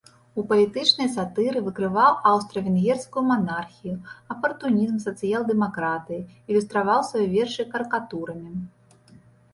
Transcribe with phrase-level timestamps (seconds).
[0.41, 3.93] У палітычнай сатыры выкрываў аўстра-венгерскую манархію,
[4.37, 8.53] апартунізм сацыял-дэмакратыі, ілюстраваў свае вершы карыкатурамі.